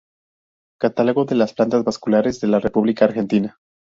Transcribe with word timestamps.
Catálogo 0.79 1.25
de 1.25 1.35
las 1.35 1.53
plantas 1.53 1.83
vasculares 1.83 2.39
de 2.41 2.47
la 2.47 2.59
república 2.59 3.05
Argentina. 3.05 3.59